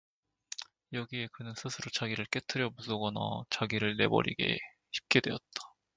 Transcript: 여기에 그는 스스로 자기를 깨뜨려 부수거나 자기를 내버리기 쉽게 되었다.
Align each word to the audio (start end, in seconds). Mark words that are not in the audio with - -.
여기에 0.93 1.27
그는 1.31 1.53
스스로 1.53 1.91
자기를 1.93 2.25
깨뜨려 2.31 2.71
부수거나 2.71 3.19
자기를 3.51 3.97
내버리기 3.97 4.57
쉽게 4.89 5.19
되었다. 5.19 5.43